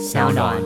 [0.00, 0.56] 小暖。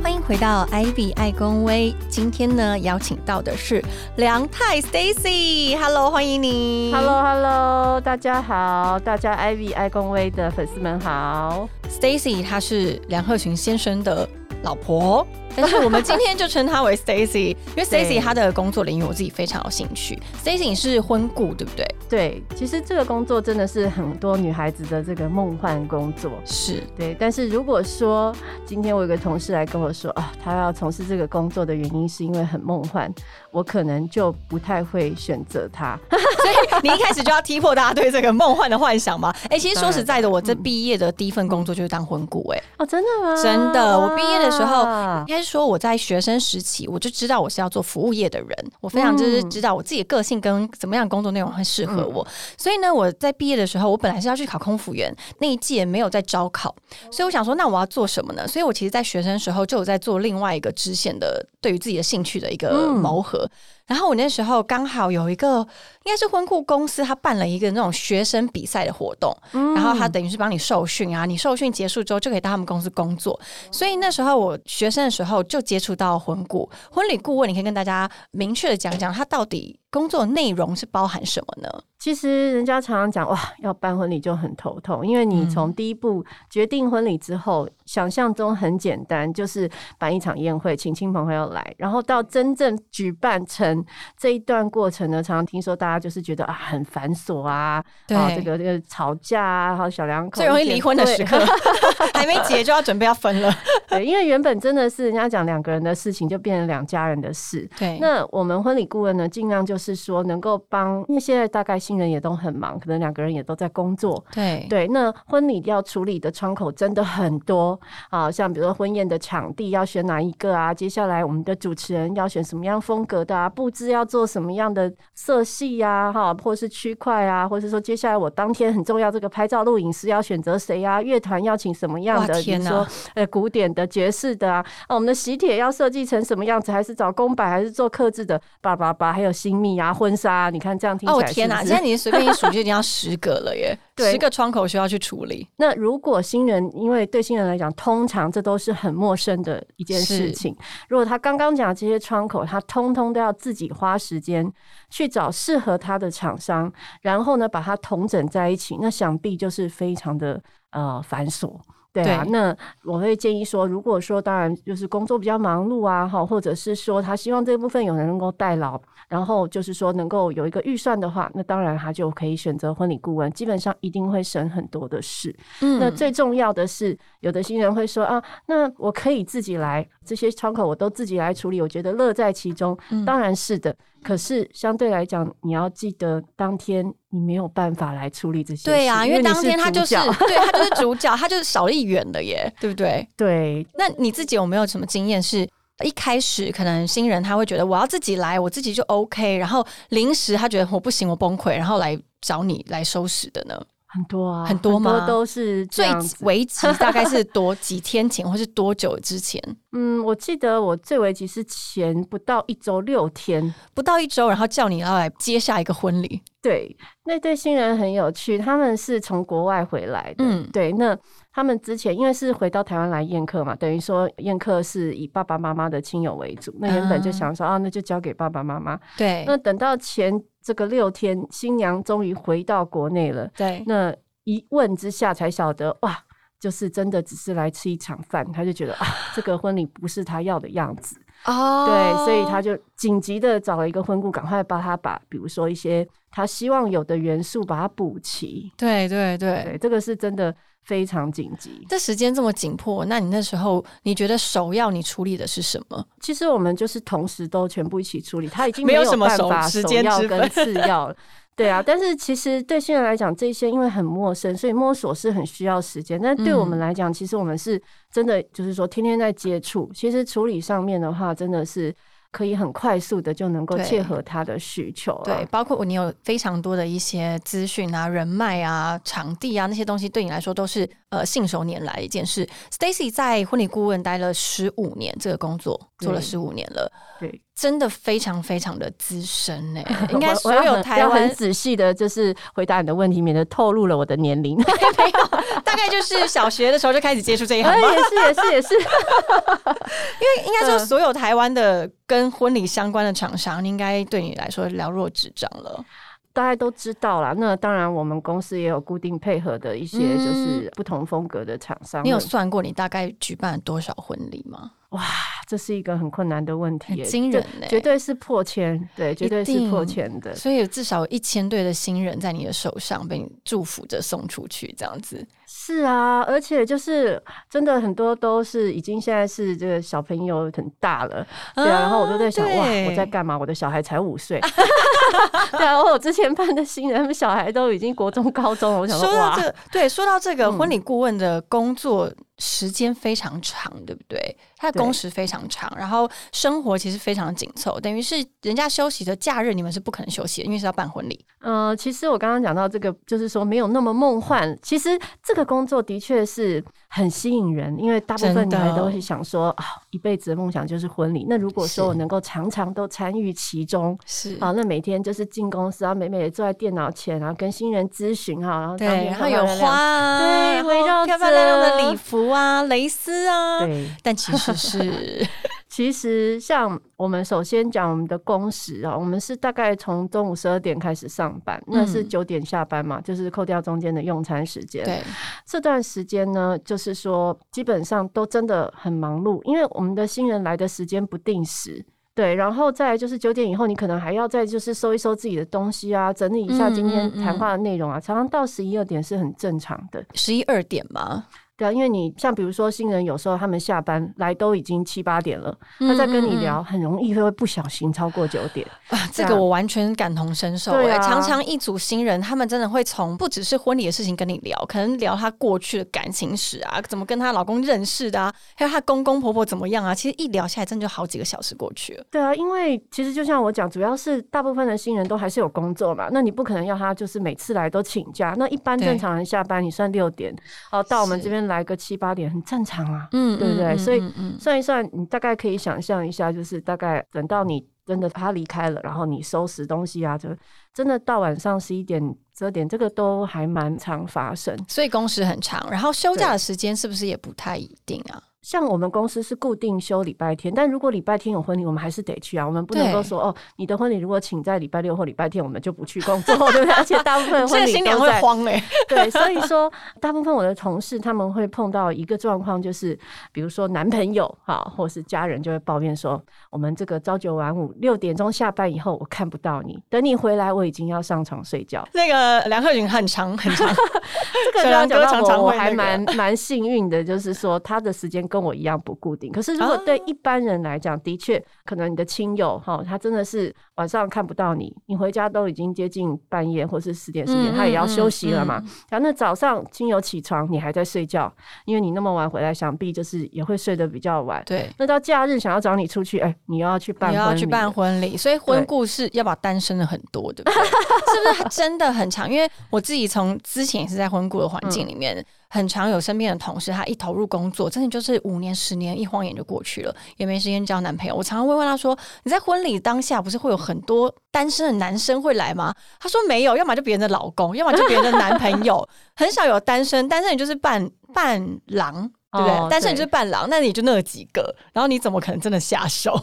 [0.00, 3.84] 欢迎回到 Ivy 爱公威，今天呢邀请到的是
[4.16, 11.68] 梁太 Stacy，Hello，欢迎你 Hello Hello，大家好，大家 Ivy 爱公威的粉丝们好。
[11.90, 14.28] Stacy，她是梁鹤群先生的
[14.62, 20.20] 老婆，但是我们今天就称她为 Stacy， 因为 Stacy 她的工作领域我自己非常有兴趣。
[20.44, 21.86] Stacy 你是婚顾对不对？
[22.08, 26.30] 对，其实这个工作真的是很多女孩子的这个梦幻工作。
[26.44, 28.34] 是，对，但是如果说
[28.66, 33.12] 今天我有个同事来跟我说啊，他要从事这个工作的原因是因为很梦幻，
[33.50, 35.98] 我可能就不太会选择他。
[36.10, 39.34] 所以你一开始就要踢破大家对这个梦幻的幻想吗？
[39.48, 43.42] 哎、其实说实在的，我这毕业的第一份工作就是当婚顾、哎、哦，真的吗？
[43.42, 48.48] 真的，我毕业的时候，哇应该是说我在学生时期，我就知道我是要做服务业的人，
[48.80, 56.74] 我非常就是知道我自己的个性跟怎么样工作内容会适合我，所以呢，我在毕业的时候，我本来是要去考空服员，那一届没有在招考，
[57.10, 58.46] 所以我想说，那我要做什么呢？
[58.46, 63.48] 所以我其实，在学生时候就有在做另外一个支线的对于自己的兴趣的一个嗯谋合。
[63.90, 65.58] 然后我那时候刚好有一个
[66.04, 73.38] 应该是婚顾公司，他办了一个那种学生比赛的活动，嗯然后他等于是帮你受训啊，你受训结束之后就可以到他们公司工作。
[73.72, 81.68] 所以那时候我学生的时候就接触到婚顾婚礼顾问，你可以跟大家明确的讲讲他到底工作内容是包含什么呢？
[81.98, 89.68] 其实人家常常讲哇，要办婚礼就很头痛，因为你嗯从第一步决定婚礼之后，想象中很简单，就是
[89.98, 93.84] 办一场宴会，请亲朋好友来，然后到真正举办成
[94.16, 101.38] 这一段过程呢，常常听说大家就是觉得啊很繁琐啊，对啊这个这个吵架啊，还有小两口最容易离婚的时刻，
[102.14, 103.52] 还没结就要准备要分了。
[103.90, 107.68] 对，因为原本真的是人家讲两个人的事情，就变成两家人的事。
[107.78, 114.22] 对，那我们婚礼顾问呢，尽量就是说能够帮，因为现在大概新人也都很忙，可能两个人也都在工作。
[114.32, 117.78] 对对，那婚礼要处理的窗口真的很多
[118.10, 141.62] 啊，像比如说婚宴的场地要选哪一个啊，接下来我们的主持人要选什么样风格的啊，布置要做什么样的色系呀、哈，或是区块啊，或是说接下来我当天很重要这个拍照录影师要选择谁啊，乐团要请什么样的，天说呃古典的、爵士的啊，啊，我们的喜帖要设计成什么样子，还是找公版，还是做刻制的，叭叭叭，还有新密啊、婚纱啊，你看这样听起来哦天哪！
[141.62, 145.46] 现在你随便一数就已经要十个了耶， 对十个窗口需要去处理。
[145.56, 150.56] 那如果新人，因为对新人来讲，通常这都是很陌生的一件事情。
[150.88, 154.50] 如果他刚刚讲的这些窗口，他通通都要自己花时间
[154.88, 161.58] 去找适合他的厂商，然后呢把它统整在一起，那想必就是非常的呃繁琐。
[161.92, 175.34] 对啊，对那我会建议说，如果说当然就是工作比较忙碌啊，哈，或者是说他希望这部分有人能够代劳，然后就是说能够有一个预算的话，那当然他就可以选择婚礼顾问，基本上一定会省很多的事。
[175.62, 182.78] 嗯那最重要的是，有的新人会说啊，那我可以自己来，这些窗口我都自己来处理，我觉得乐在其中。
[182.90, 188.64] 嗯当然是的，可是相对来讲，你要记得当天你没有办法来处理这些事。
[188.64, 193.06] 对啊、因为当天他就是对他就是主 角，他就是少了一员的耶，对不对？
[193.16, 195.48] 对那你自己有没有什么经验是？
[195.82, 203.58] 一开始可能新人他会觉得我要自己来，我自己就 OK，然后临时他觉得我不行，我崩溃，然后来找你来收拾的呢？
[203.92, 205.86] 很多啊，很多吗都是最。
[206.20, 209.42] 为 急大概是多几天前，或是多久之前？
[209.72, 216.20] 嗯，我记得我最为急是前不到一周六天，不到一周，然后叫你要来接下一个婚礼。
[216.42, 216.74] 对，
[217.04, 220.24] 那对新人很有趣，他们是从国外回来的。
[220.24, 220.96] 嗯对，那
[221.32, 226.52] 他们之前因为是回到台湾来宴客嘛，等于说宴客是以爸爸妈妈的亲友为主。
[226.58, 228.78] 那原本就想说啊那就交给爸爸妈妈。
[228.96, 230.12] 对那等到前
[230.42, 235.96] 这个六天，新娘终于回到国内了，对，那一问之下才晓得哇。
[236.40, 240.96] 就是真的只是来吃一场饭，他就觉得啊，这个婚礼不是他要的样子。
[241.26, 248.50] 哦对，所以他就紧急的找了一个婚顾，赶快帮他把，比如说一些他希望有的元素把它补齐。
[248.56, 249.42] 对对对。
[249.44, 251.66] 对，这个是真的非常紧急。
[251.68, 255.84] 这时间这么紧迫，那你那时候你觉得首要你处理的是什么？
[256.00, 260.96] 其实我们就是同时都全部一起处理，他已经没有有什么首办法时间首要跟次要了。
[261.36, 265.98] 对啊，但是其实对新人来讲，这些因为很陌生，所以摸索是很需要时间。
[265.98, 267.58] 但对我们嗯来讲，其实我们是
[267.90, 269.70] 真的就是说天天在接触。
[269.74, 271.74] 其实处理上面的话，真的是
[272.12, 275.04] 可以很快速的就能够切合他的需求啊。
[275.04, 282.28] 对，包括你有非常多的一些资讯啊、人脉啊、场地啊那些东西，对你来说都是呃信手拈来一件事。
[282.50, 289.60] Stacy 在婚礼顾问待了十五年，这个工作做了十五年了，对，真的非常非常的资深呢。
[289.90, 294.36] 应该所有台湾很仔细的，就是回答你的问题，免得透露了我的年龄。
[294.38, 295.06] 没有，
[295.42, 305.64] 大概就是小学的时候就开始接触这一行哎，也是也是也是， 因为应该说，嗯所有台湾的跟婚礼相关的厂商，应该对你来说了若指掌了。
[306.12, 307.14] 大家都知道啦。
[307.16, 311.84] 那当然，我们公司也有固定配合的一些嗯就是不同风格的厂商。
[311.84, 314.50] 你有算过你大概举办了多少婚礼吗？
[314.70, 314.82] 哇，
[315.26, 320.14] 这是一个很困难的问题惊人绝对是破千，对，绝对是破千的。
[320.14, 325.04] 所以有至少有一千对的新人在你的手上被你祝福着送出去，这样子。
[325.42, 333.16] 是啊，而且就是真的很多都是已经现在是这个小朋友很大了，对啊，然后我就在想，哇，我在干嘛？
[333.16, 334.20] 我的小孩才五岁，
[335.32, 340.36] 对啊，我之前办的新人，他们小孩都已经国中、高中了，我想说，哇这，，对，说到这个嗯。
[340.38, 341.90] 婚礼顾问的工作
[342.20, 344.16] 时间非常长，对不对？
[344.36, 351.04] 他的工时非常长，然后生活其实非常紧凑，等于是人家休息的假日，你们是不可能休息的，因为是要办婚礼。
[351.20, 354.38] 呃，其实我刚刚讲到这个，就是说没有那么梦幻。
[354.42, 361.04] 其实这个工作的确是很吸引人，因为大部分女孩都会想说啊，一辈子的梦想就是婚礼。
[361.08, 364.16] 那如果说我能够常常都参与其中，是。
[364.20, 375.06] 啊，那每天就是进公司啊，美美的坐在电脑前，然后跟新人咨询哈，然后当对，天然后有花啊，对围绕漂漂亮亮的礼服啊、蕾丝啊，对，但其实是
[375.50, 384.64] 其实像我们首先讲我们的工时啊，我们是大概从中午十二点开始上班，那是嗯九点下班嘛，就是扣掉中间的用餐时间。
[384.64, 384.80] 对，
[385.26, 391.66] 这段时间呢，就是说基本上都真的很忙碌，因为我们的新人来的时间不定时。
[391.92, 399.84] 对，然后再来就是九点以后，你可能还要再就是收一收自己的东西啊，整理一下嗯今天谈话的内容啊，常常到十一二点是很正常的。
[399.94, 401.04] 十一二点嘛，
[401.40, 408.46] 对啊，因为你像比如说新人，有时候他们下班来都已经七八点了，他在跟你聊，很容易会不小心超过九点。
[408.68, 410.62] 啊，这个我完全感同身受、欸。
[410.64, 419.74] 对啊常常一组新人，他们真的会从不只是婚礼的事情跟你聊，可能聊他过去的感情史啊，怎么跟她老公认识的啊，还有她公公婆婆怎么样啊。
[419.74, 421.84] 其实一聊下来，真的就好几个小时过去了。
[421.90, 428.14] 对啊，因为其实就像我讲，主要是大部分的新人都还是有工作嘛，那你不可能要他就是每次来都请假。
[428.18, 430.14] 那一般正常人下班，你算六点，
[430.52, 432.88] 哦，到我们这边来个七八点，很正常啊。
[432.92, 433.82] 嗯对不对所以
[434.18, 440.08] 算一算，你大概可以想象一下，就是大概等到你真的他离开了，然后你收拾东西啊，就
[440.52, 441.80] 真的到晚上十一点、
[442.18, 444.36] 十二点，这个都还蛮常发生。
[444.48, 448.02] 所以工时很长，然后休假的时间是不是也不太一定啊？
[448.22, 452.26] 像我们公司是固定休礼拜天，但如果礼拜天有婚礼，我们还是得去啊。
[452.26, 456.52] 我们不能够说哦，你的婚礼如果请在礼拜六或礼拜天，我们就不去工作， 对不对？
[456.52, 459.50] 而且大部分婚礼都在慌嘞、 对，所以说
[459.80, 462.78] 大部分我的同事他们会碰到一个状况，就是
[463.10, 471.66] 比如说男朋友哈，或是家人就会抱怨说，我们这个朝九晚五，六点钟下班以后我看不到你，等你回来我已经要上床睡觉。
[471.72, 479.10] 那个梁鹤云很长很长，这个小梁哥常常我，我还蛮蛮幸运的，就是说他的时间跟我一样不固定。
[479.12, 488.48] 可是如果对一般人来讲，的确可能你的亲友哈，他真的是晚上看不到你，你回家都已经接近半夜或是十点十点，嗯他也要嗯休息了嘛嗯。
[488.70, 491.10] 然后那早上亲友起床，你还在睡觉，
[491.46, 494.22] 因为你那么晚回来，想必就是也会睡得比较晚。
[494.26, 494.50] 对。
[494.58, 500.42] 那到假日想要找你出去，哎，你又要去办婚礼了，你要去办婚礼，所以婚故事要把单身的很多，对不对？
[500.90, 502.10] 是不是真的很长？
[502.10, 510.94] 因为我自己从之前也是在婚故的环境里面，很常有身边的同事，他一投入工作，真的就是五年、十年，一晃眼就过去了，也没时间交男朋友。
[510.96, 519.88] 我常常会问他说：“你在婚礼当下，不是会有很多单身的男生会来吗？”他说：“没有，要么就别人的老公，要么就别人的男朋友， 很少有单身。
[519.88, 522.36] 单身你就是伴伴郎。”对不对？
[522.36, 525.98] 哦单身你就是伴郎，那你就那几个，然后你怎么可能真的下手？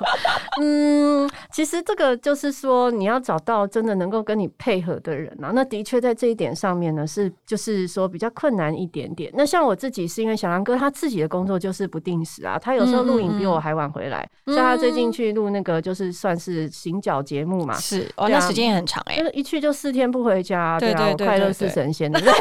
[0.60, 5.50] 嗯，其实这个就是说，你要找到真的能够跟你配合的人啊。
[5.54, 9.30] 那的确在这一点上面呢，是就是说比较困难一点点。
[9.34, 14.28] 那像我自己是因为小杨哥他自己的工作就是不定时啊，他有时候录影比我还晚回来。
[14.46, 22.34] 嗯像他最近去录那个就是算是行脚节目嘛，是哦，啊那时间也很长哎、就是一去就四天不回家，啊，对对对我快乐对对似神仙，对不对？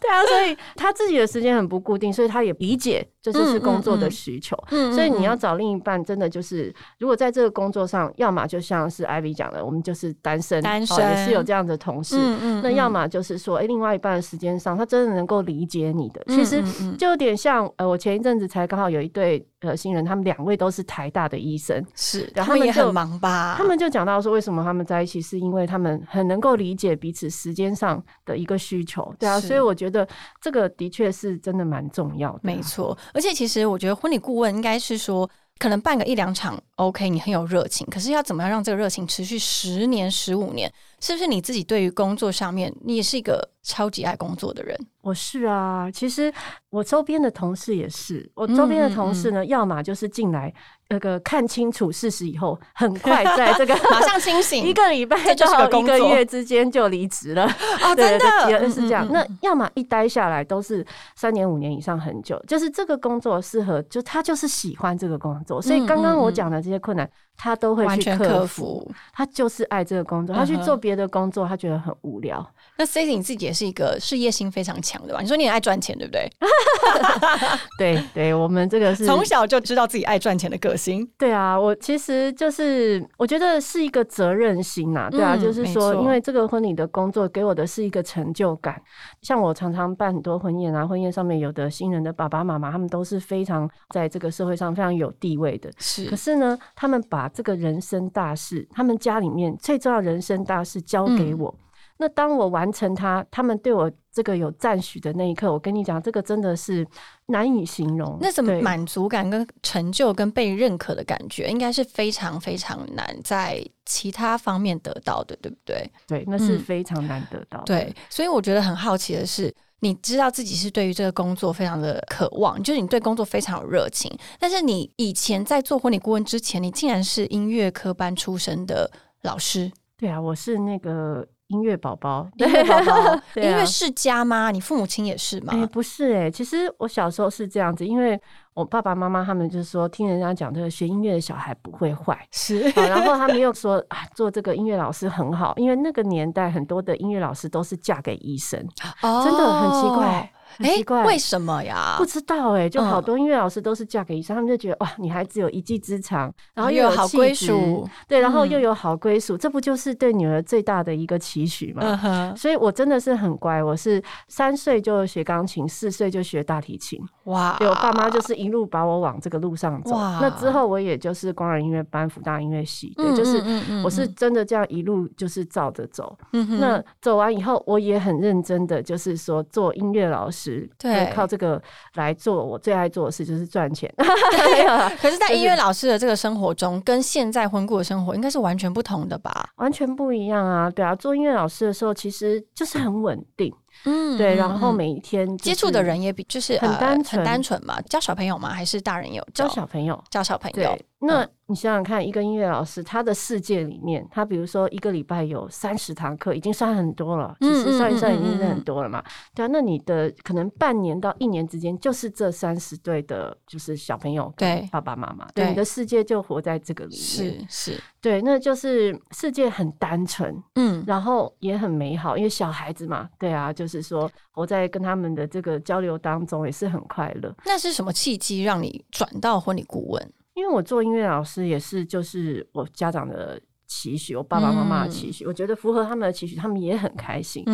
[0.00, 4.54] 对啊，所以他自己的时时间很不固定，所以他也理解这就是工作的需求。
[4.68, 12.18] 所以你要找另一半，真的就是如果在这个工作上，要么就像是艾比讲的，我们就是单身，单身也是有这样的同事。
[12.62, 16.22] 那要么就是说，哎，另外一半的时间上，他真的能够理解你的。
[16.28, 16.62] 其实
[16.98, 19.42] 就有点像，呃，我前一阵子才刚好有一对。
[19.64, 23.54] 呃，新人他们两位都是台大的医生，是，然后他们也很忙吧？
[23.56, 30.06] 他们就讲到说，为什么他们在一起，是因为他们很能够理解彼此时间上的一个需求，对啊，所以我觉得
[30.38, 32.94] 这个的确是真的蛮重要的，没错。
[33.14, 35.30] 而且其实我觉得婚礼顾问应该是说。
[35.56, 37.86] 可能办个一两场，OK，你很有热情。
[37.86, 40.70] 可是要怎么样让这个热情持续十年、十五年？
[41.04, 44.74] 是不是你自己对于工作上面，你也是一个超级爱工作的人？
[45.02, 46.32] 我是啊，其实
[46.70, 48.26] 我周边的同事也是。
[48.34, 50.50] 我周边的同事呢，要么就是进来。
[50.88, 57.44] 那个看清楚事实以后，很快在这个 马上清醒，一个礼拜到一个月之间就离职了。
[57.82, 59.06] 哦，真的也是这样。
[59.10, 65.60] 那要么一待下来都是三年五年以上很久，就是这个工作适合，就他就是喜欢这个工作。
[65.60, 67.10] 所以刚刚我讲的这些困难。
[67.36, 70.34] 他都会去克服，他就是爱这个工作。
[70.34, 72.44] 他去做别的工作，他觉得很无聊。
[72.76, 75.20] 那 C C 你自己也是一个事业心非常强的吧？
[75.20, 76.30] 你说你爱赚钱，对不对？
[77.78, 81.06] 对对，我们这个是 从小就知道自己爱赚钱的个性。
[81.18, 85.08] 对啊，我其实就是我觉得是一个责任心呐。
[85.10, 88.80] 对啊，就是说，因为这个婚礼的工作给我的是一个成就感。
[89.22, 95.70] 像我常常办很多婚宴啊，婚宴上面有的新人的爸爸妈妈，他们都是非常在这个社会上非常有地位的。
[95.78, 101.54] 是，可是呢，他们把把这个人生大事，他们家里面最重要人生大事交给我。
[101.96, 106.86] 那当我完成它，他们对我这个有赞许的那一刻，我跟你讲，这个真的是
[107.26, 108.18] 难以形容。
[108.20, 115.90] 那什么满足感、跟成就、跟被认可的感觉，应该是非常非常难在其他方面得到的，对不对？
[116.06, 117.62] 对，那是非常难得到。
[117.64, 119.54] 对，所以我觉得很好奇的是。
[119.84, 124.10] 你知道自己是对于这个工作非常的渴望，就是你对工作非常有热情。
[124.38, 128.90] 但是你以前在做婚礼顾问之前，你竟然是音乐科班出身的
[129.22, 129.70] 老师。
[129.98, 131.26] 对啊，我是那个。
[131.54, 134.50] 音乐宝宝， 音乐宝宝， 音乐世家吗？
[134.50, 135.52] 你父母亲也是吗？
[135.54, 138.20] 哎，不是哎，其实我小时候是这样子，因为
[138.54, 148.58] 我爸爸妈妈他们就是说，听人家讲这个学音乐的小孩不会坏，是，然后他们又说 啊，做这个音乐老师很好，因为那个年代很多的音乐老师都是嫁给医生，
[149.00, 150.30] 真的很奇怪。
[150.58, 151.96] 哎，为什么呀？
[151.98, 162.34] 不知道哎，就好多音乐老师都是嫁给医生，他们就觉得哇，女孩子有一技之长，然后又有好归属，对，然后又有好归属，这不就是对女儿最大的一个期许吗？
[162.36, 167.00] 所以我真的是很乖，我是三岁就学钢琴，四岁就学大提琴。
[167.24, 167.56] 哇！
[167.58, 169.96] 对我爸妈就是一路把我往这个路上走。
[170.20, 173.42] 那之后我也就是光仁音乐班、福大音乐系，对，就是
[173.82, 176.16] 我是真的这样一路就是照着走。
[176.32, 180.43] 那走完以后，我也很认真的，就是说做音乐老师，
[180.78, 181.60] 对，靠这个
[181.94, 183.92] 来做我最爱做的事，就是赚钱。
[185.00, 189.50] 可是，在音乐老师的这个生活中，跟现在婚顾的生活应该是完全不同的吧？
[189.56, 190.70] 完全不一样啊！
[190.70, 193.54] 对啊，做音乐老师的时候，其实就是很稳定。
[193.84, 198.50] 嗯，对，然后每一天接触的人也比就是很单纯，很单纯嘛，教小朋友吗？
[198.50, 200.02] 还是大人有教小朋友？
[200.10, 200.78] 教小朋友。
[201.06, 207.36] 那你想想看，一个音乐老师，他的世界里面，他比如说一个礼拜有三十堂课，已经算很多了。
[207.40, 209.04] 其实算一算，已经是很多了嘛。
[209.34, 216.98] 对啊，那你的可能半年到一年之间，就是这三十对的，就是小朋友，对爸爸妈妈，对你的世界就活在这个里面。
[216.98, 227.34] 是是，对，那就是世界很单纯，嗯，然后也很美好，因为小孩子嘛，对啊，就是说我在跟他们的这个交流当中也是很快乐。
[227.44, 230.12] 那是什么契机让你转到婚礼顾问？
[230.34, 237.44] 因为我做音乐老师也是，就是我家长的期许，我爸爸妈妈的期许，我觉得符合他们的期许，他们也很开心。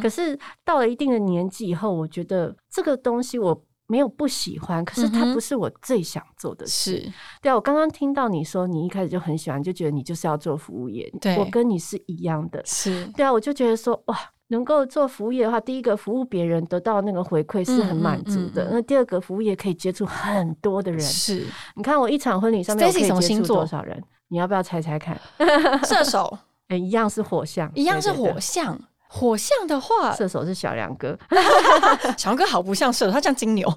[0.00, 7.06] 可是到了一定的年纪以后，我觉得这个东西我没有不喜欢，可是它不是我最想做的事。
[7.42, 12.62] 对啊，我刚刚听到你说你一开始就很喜欢，就觉得你就是要做服务业，我跟你是一样的。
[12.64, 14.18] 是对啊，我就觉得说哇。
[14.50, 18.68] 能够做服务业的话，第一个服务别人得到那个回馈是很满足的。
[18.70, 21.00] 那第二个服务业可以接触很多的人。
[21.00, 24.02] 是，你看我一场婚礼上面可以接触多少人？
[24.28, 25.18] 你要不要猜猜看？
[25.84, 26.38] 射手，
[26.68, 28.78] 哎，一样是火象，一样是火象。
[29.12, 31.18] 火象的话，射手是小梁哥。
[32.16, 33.68] 小梁哥好不像射手，他像金牛。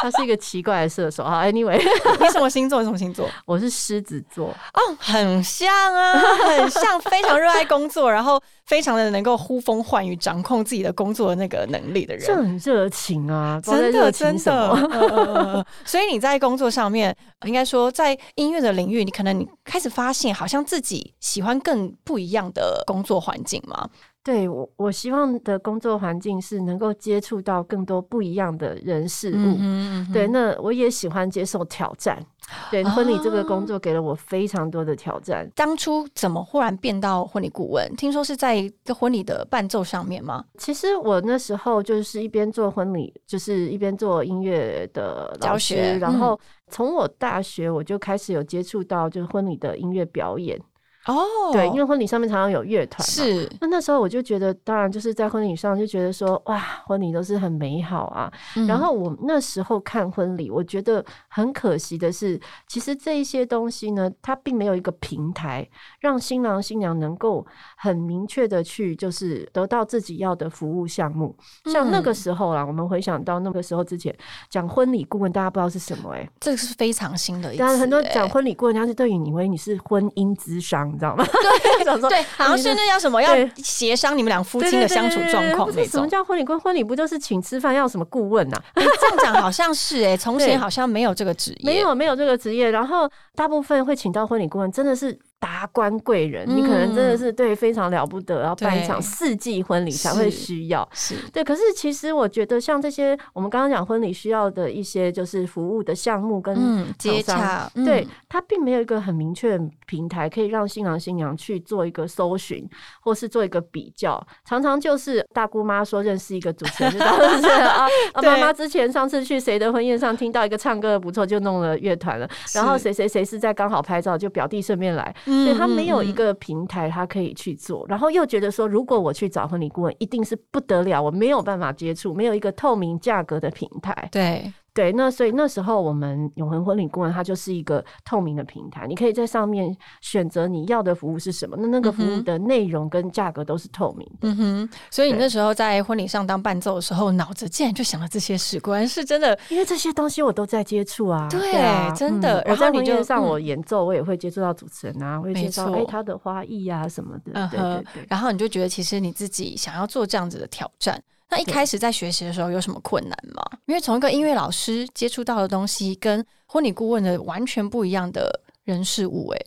[0.00, 1.44] 他是一个奇怪的射手啊。
[1.44, 1.78] Anyway，
[2.20, 2.80] 你什么星座？
[2.80, 3.28] 你什么星座？
[3.46, 4.48] 我是狮子座。
[4.48, 15.66] 哦，很像啊，很像，非常热爱工作，然后非常的能够呼风唤雨，掌控自己的工作的那个能力的人，这很热情啊，真的真的。
[15.84, 17.16] 所以你在工作上面，
[17.46, 23.88] 应该说在音乐的领域，你可能你开始发现，好像自己喜欢更不一样的工作环境吗？
[24.22, 29.56] 对我，我希望的工作环境是能够接触到更多不一样的人事物。
[29.58, 32.22] 嗯哼对，那我也喜欢接受挑战。
[32.70, 35.48] 对，婚礼这个工作给了我非常多的挑战。
[35.54, 37.88] 当初怎么忽然变到婚礼顾问？
[37.96, 40.44] 听说是在一个婚礼的伴奏上面吗？
[40.58, 50.60] 其实我那时候就是一边做婚礼，就是一边做音乐的教学然后从我大学我就开始有接触到就是婚礼的音乐表演。
[51.06, 53.02] 哦，对，因为婚礼上面常常有乐团。
[53.06, 58.30] 是，那那时候我就觉得，当然就是在婚礼上就觉得说，哇，婚礼都是很美好啊。
[58.56, 62.38] 嗯然后我那时候看婚礼，我觉得很可惜的是，
[62.68, 65.66] 其实这一些东西呢，它并没有一个平台，
[66.00, 67.44] 让新郎新娘能够
[67.76, 71.34] 很明确的去就是得到自己要的服务项目。
[71.64, 74.14] 像那个嗯时候啦，我们回想到那个时候之前
[74.48, 81.24] 讲婚礼顾问，大家不知道是什么哎、这个是非常新的一次、当然很多欸讲婚礼顾问，他是对于你以为你是婚姻咨商，你知道吗？
[81.24, 86.06] 对， 想说对，好像是那叫什么，要协商你们俩夫妻的相处状况那种什么。
[86.08, 86.60] 叫婚礼顾问？
[86.60, 100.86] 婚礼不就是请吃饭要什么顾问呐、哎这样讲好像是哎、从前好像没有这个职业，没有没有这个职业，然后大部分会请到婚礼顾问，真的是达官贵人，嗯你可能真的是对非常了不得，要办一场对四季婚礼才会需要。
[100.92, 112.68] 是对，可是其实我觉得像这些我们刚刚讲婚礼需要的一些就是服务的项目跟嗯接洽，嗯对，它并没有一个很明确的平台可以让新郎新娘去做一个搜寻，
[113.00, 114.24] 或是做一个比较。
[114.44, 122.28] 常常就是大姑妈说认识一个主持人， 就当是啊，啊妈妈之前上次去谁的婚宴上听到一个唱歌的不错，就弄了乐团了。
[122.54, 125.14] 然后谁谁谁是在刚好拍照，就表弟顺便来。
[125.30, 126.14] 嗯对他没有一嗯。
[126.14, 134.08] 个平台，他可以去做，然后又觉得说，如果我去找婚礼顾问，一定是不得了，我没有办法接触，没有一个透明价格的平台。
[134.10, 144.30] 对，对，那所以那时候我们永恒婚礼顾问它就是一个透明的平台，你可以在上面选择你要的服务是什么，那那个服务的内容跟价格都是透明的。
[144.30, 149.38] 嗯哼，所以你那时候在婚礼上当伴奏的时候，脑子竟然就想了这些事，果然是真的。
[149.50, 158.06] 因为这些东西我都在接触啊，对啊，真的嗯我在然后你就婚宴上嗯我演奏，我也会接触到主持人啊，会没介绍哎错他的花艺啊什么的，对对对。
[158.08, 160.98] 然后你就觉得其实你自己想要做这样子的挑战。
[161.30, 163.42] 那一开始在学习的时候有什么困难吗？
[163.66, 169.40] 因为从一个音乐老师接触到的东西，跟婚礼顾问的完全不一样的人事物、哎，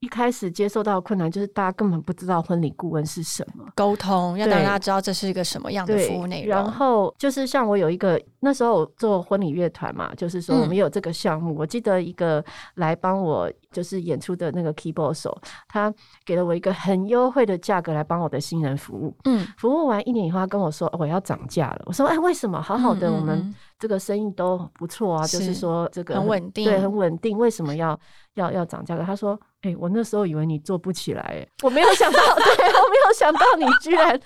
[0.00, 3.64] 一开始接受到的困难就是大家根本不知道婚礼顾问是什么。
[3.74, 6.50] 沟通要让大家知道这是一个什么样的，服务内容。
[6.50, 15.36] 然后就是像我有一个那时候做婚礼乐团嘛，就是说嗯我们有这个项目，我记得一个来帮我就是演出的那个 keyboard 手，
[15.66, 15.92] 他
[16.24, 19.12] 给了我一个很优惠的价格来帮我的新人服务。
[19.24, 21.82] 嗯，服务完一年以后，他跟我说、哦我要涨价了。
[21.86, 22.62] 我说哎，为什么？
[22.62, 27.36] 好好的，我们嗯这个生意都不错啊，就是是说这个很稳定对，很稳定。
[27.36, 27.98] 为什么要
[28.34, 29.02] 要要涨价格？
[29.02, 34.18] 他说，哎、我那时候以为你做不起来、哎，我没有想到， 对我没有想到你居然，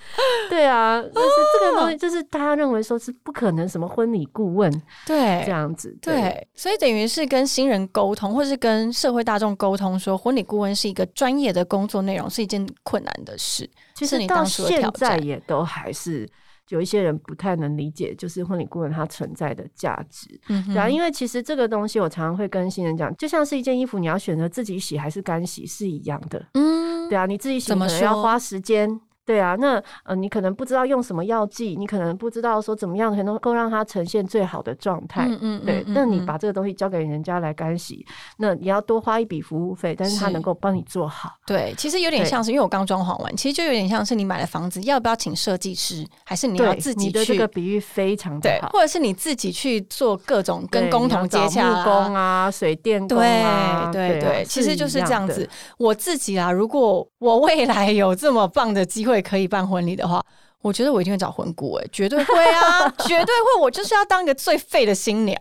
[0.50, 4.70] 对啊，就是这个东西，就是大家认为说是不可能什么婚礼顾问
[5.06, 13.68] 对这样子，对，所以等于是跟新人沟通，或是跟社会大众沟通，说婚礼顾问是一个专业的工作内容，是一件困难的事。
[13.94, 16.28] 其实到当初的挑现在战也都还是
[16.72, 20.40] 有一些人不太能理解，就是婚礼顾问它存在的价值。
[20.48, 26.42] 嗯哼对啊，因为其实这个东西我常常会跟新人讲，就像是一件衣服，你要选择自己洗还是干洗是一样的。
[26.54, 29.00] 嗯，对啊，你自己洗可能要花时间。
[29.24, 35.26] 对啊，那呃，你可能不知道用什么药剂，你可能不知道说怎么样才能够让它呈现最好的状态。
[35.28, 38.04] 嗯嗯对，嗯那你嗯把这个东西交给人家来干洗，
[38.38, 41.30] 那你要多花一笔服务费，但是他能够帮你做好。
[41.46, 48.68] 对，其实有点像是，因为我刚装潢完，其实就有点像是你买了房子，要不要请设计师，还是你要对，自己去你的这个比喻非常的好，。
[48.68, 55.48] 对或者是你自己去做各种跟对工你要找同接洽木工啊、水电工对啊，对对，啊其实就是这样子。
[55.78, 60.24] 我自己啊，如果我未来有这么棒的机会可以办婚礼的话，
[60.60, 63.60] 我觉得我一定会找婚顾，哎，绝对会啊， 绝对会。
[63.60, 65.36] 我就是要当一个最废的新娘，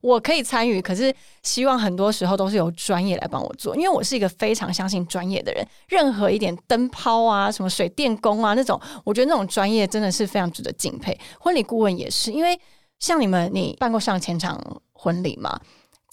[0.00, 5.66] 我可以参与，可是希望很多时候都是由专业来帮我做，因为我是一个非常相信专业的人。
[5.88, 11.16] 任何一点灯泡啊、什么水电工啊那种，我觉得那种专业真的是非常值得敬佩。
[11.38, 12.58] 婚礼顾问也是，因为
[12.98, 14.58] 像你们，你办过上千场
[14.94, 15.60] 婚礼嘛？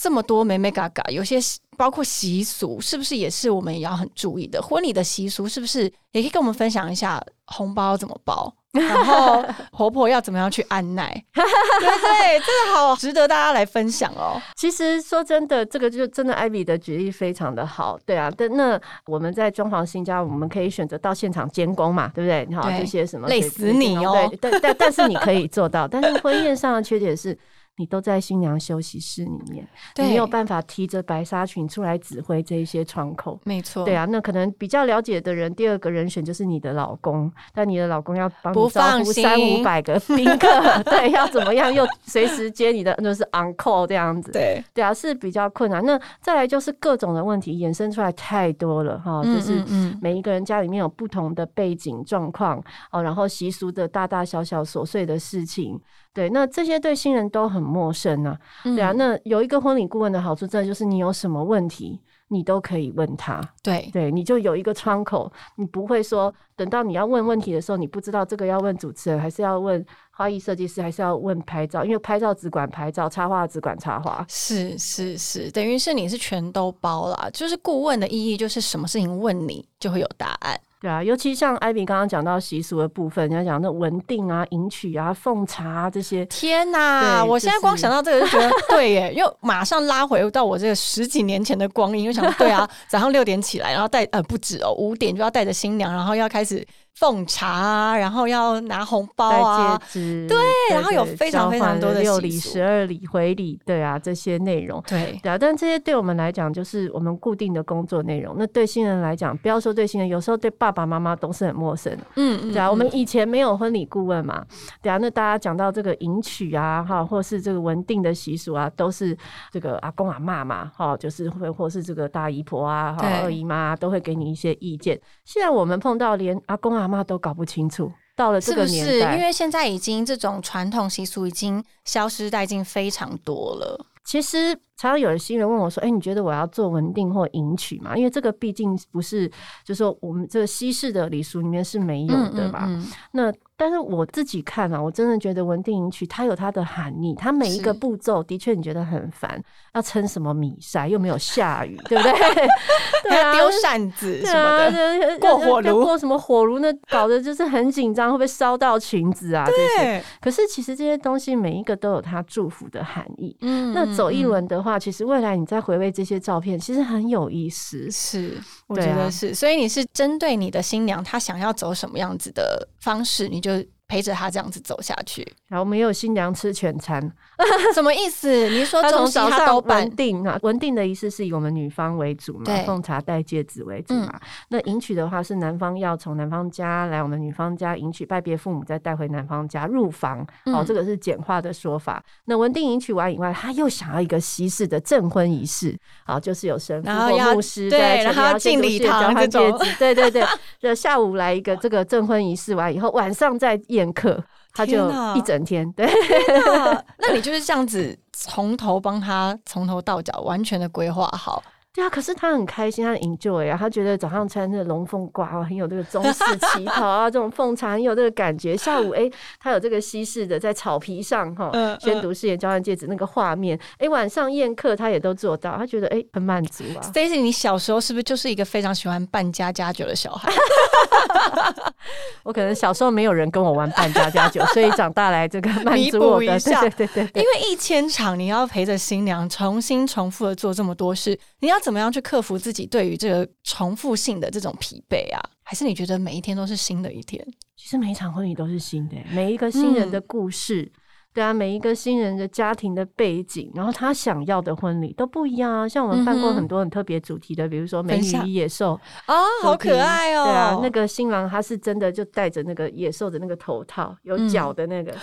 [0.02, 1.38] 这么多美美嘎嘎，有些
[1.76, 4.62] 包括习俗，是不是也是我们也要很注意的？
[4.62, 12.40] 婚礼的习俗是不是也可以跟我们分享一下红包怎么包， 然后婆婆要怎么样去按奶，对 不对？
[12.40, 14.42] 这个好值得大家来分享哦。
[14.56, 18.32] 其实说真的，这个就真的艾比的举例非常的好，对啊。
[18.38, 22.56] 但那我们在装潢新家，我们可以选择到现场监工嘛，对不对？
[22.56, 25.86] 好，对这些什么累死你哦对，但但但是你可以做到。
[25.86, 27.38] 但是婚宴上的缺点是。
[27.80, 29.65] 你都在新娘休息室里面，
[29.96, 33.39] 你没有办法提着白纱裙出来指挥这一些窗口。
[33.46, 44.34] 没错，对啊，那可能比较了解的人，第二个人选就是你的老公，但你的老公要帮不你招呼三五百个宾客， 对，要怎么样又随时接你的，就是 on call 这样子。
[44.34, 45.82] 对，对啊，是比较困难。
[45.86, 49.63] 那再来就是各种的问题衍生出来太多了哈，嗯就是
[50.02, 52.62] 每一个人家里面有不同的背景状况
[52.92, 55.80] 哦，然后习俗的大大小小琐碎的事情，
[56.13, 58.38] 对，那这些对新人都很陌生啊。
[58.63, 63.39] 对啊，嗯那有一个婚礼顾问的好处，真的就是你有什么问题，你都可以问他。
[63.62, 74.26] 对对，你就有一个窗口，你不会说等到你要问问题的时候，你不知道这个要问主持人，还是要问花艺设计师，还是要问拍照，因为拍照只管拍照，插画只管插画。
[74.28, 77.30] 是是是，等于是你是全都包了。
[77.32, 80.60] 就是顾问的意义，就是什么事情问你就会有答案。
[80.82, 87.22] 对啊，尤其像艾比刚刚讲到习俗的部分，人家讲那文定啊、迎娶啊、奉茶啊这些，天哪！
[87.22, 96.65] 对我现在光想到这个就觉得 对耶，因为马上拉回到我这个十几年前的光阴，又想对啊， 早上六点起来，然后带呃不止哦，五点就要带着新娘，然后要开始
[97.00, 100.38] 奉茶啊，然后要拿红包啊戒，指，对
[100.74, 104.84] 然后有非常非常多的六礼、十二礼、回礼，对啊，这些内容。
[104.86, 108.36] 对对啊，但这些对我们来讲就是我们固定的工作内容。
[108.38, 112.04] 那对新人来讲，不要说对新人，有时候对爸爸妈妈都是很陌生的。
[112.18, 114.46] 嗯嗯对啊，我们以前没有婚礼顾问嘛，
[114.82, 119.18] 对啊，那大家讲到这个迎娶啊，哈，或是这个文定的习俗啊，都是
[119.54, 125.00] 这个阿公阿妈嘛，哈，就是会或是这个大姨婆啊，哈，二姨妈、啊、都会给你一些意见。
[125.24, 128.97] 现在我们碰到连阿公阿妈都搞不清楚，到了这个是不是？
[128.97, 133.86] 年代，因为现在已经这种传统习俗已经消失殆尽非常多了。
[134.04, 137.98] 其实常常有人新人问我说：“哎、你觉得我要做文定或迎娶吗？
[137.98, 139.28] 因为这个毕竟不是，
[139.65, 142.63] 就是说我们这个西式的礼俗里面是没有的吧。
[142.65, 149.38] 嗯嗯那但是我自己看啊，我真的觉得文定迎娶它有它的含义，它每一个步骤的确你觉得很烦，
[149.74, 152.13] 要撑什么米筛，又没有下雨，对不对？
[153.04, 154.72] 对啊还要丢扇子什么的。
[154.72, 156.60] 对过火炉过什么火炉？
[156.60, 159.44] 那搞得就是很紧张，会不会烧到裙子啊？
[159.46, 160.02] 这些。
[160.22, 163.36] 可是其实这些东西每一个都有它祝福的含义。
[163.42, 167.90] 嗯那走一嗯轮的话，其实未来你再回味这些照片，其实很有意思。
[167.90, 173.52] 是，我觉得是，所以你是针对你的新娘，她想要走什么样子的方式，你就
[173.89, 175.28] 陪着他这样子走下去。
[175.47, 177.02] 然后我们也有新娘吃全餐，
[177.73, 178.47] 什么意思？
[178.49, 179.95] 你说从早上她都办文？
[179.95, 184.19] 定啊，文定的仪式是以我们女方为主嘛，奉茶戴戒指为主嗯嘛。
[184.49, 190.21] 那迎娶的话是男方要从男方家来我们女方家迎娶，拜别父母，再带回男方家入房。
[190.45, 192.02] 哦，嗯这个是简化的说法。
[192.25, 195.75] 那文定迎娶完以外，他又想要一个西式的证婚仪式，
[196.06, 200.23] 啊，就是有神父或牧师对然后要要先敬礼堂换这种戒指，对对对。
[200.60, 204.24] 就下午来一个这个证婚仪式完以后，晚上再宴客。
[204.52, 205.88] 他就一整天，对，
[206.28, 211.42] 那 那你就是这样子从头帮他从头到脚完全的规划好。
[211.72, 218.58] 对啊，可是他很开心，他很 enjoy 啊，他觉得早上穿这个龙凤褂啊，很有这个中式旗袍啊， 这种凤茶很有这个感觉。
[218.58, 226.82] 下午哎、他有这个西式的在草皮上哈嗯，宣读誓言、交换戒指那个画面，哎、晚上宴客他也都做到，他觉得哎、很满足啊。
[226.82, 230.32] Stacy，你小时候是不是就是一个非常喜欢扮家家酒的小孩？
[232.24, 245.22] 我可能小时候没有人跟我玩扮家家酒，所以长大来这个满弥足我的，补一下 对对对对因为一千场你要陪着新娘重新重复的做这么多事，你要怎么样去克服自己对于这个重复性的这种疲惫啊？
[245.43, 247.26] 还是你觉得每一天都是新的一天？
[247.56, 250.72] 其实每一场婚礼都是新的，每一个新人的故事。
[251.13, 255.67] 对啊，每一个新人的家庭的背景，然后他想要的婚礼都不一样啊。
[255.67, 258.80] 像我们办过很多很特别主题的，比如说《美女与野兽》
[259.12, 260.24] 啊，好可爱哦！
[260.24, 264.93] 对啊，那个新郎他是真的就戴着那个野兽的那个头套，有嗯角的那个，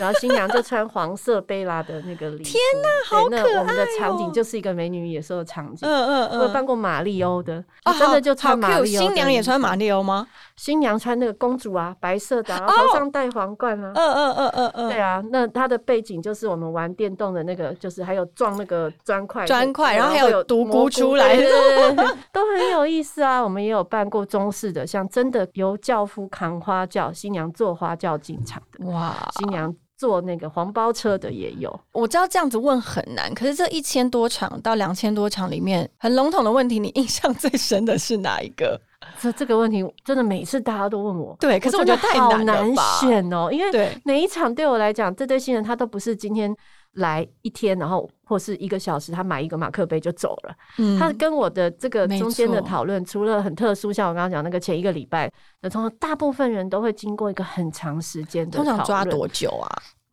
[0.00, 2.44] 然后新娘就穿黄色贝拉的那个礼服。
[2.44, 5.88] 天哪好那可我们的场景就是一个美女与野兽的场景。
[5.88, 9.00] 嗯嗯我有办过马里欧的，哦真的就穿马里欧。
[9.02, 10.26] 新娘也穿马，里欧吗？
[10.56, 13.92] 新娘穿那个公主啊，白色的啊，然后头上戴皇冠啊。
[13.94, 23.42] 嗯嗯嗯嗯嗯，对啊，那它的背景就是我们玩电动的那个，就是还有撞那个砖块，砖块然后还有会独孤出来对对对对 都很有意思啊。
[23.42, 31.80] 我们也有办过中式的，像真的由轿夫扛花轿，新娘坐花轿进场的，哇，新娘坐那个黄包车的也有。
[31.92, 38.80] 我知道这样子问很难，可是这一千多场到两千多场里面，很笼统的问题，你印象最深的是哪一个？
[39.18, 42.74] 这这个问题真的每次大家都问我，对，可是我觉得太好难？
[43.00, 46.54] 选哦，因为，每一场对我来讲，这对新人他都不是今天
[46.94, 50.54] 来一天，然后或是一个小时，他买一个马克杯就走了。
[50.78, 55.30] 嗯他跟我的这个中间的错讨论，除了很特殊，像我刚刚讲那个前一个礼拜，
[55.62, 59.68] 那通常大部分人都会经过一个很长时间的通常抓多久啊？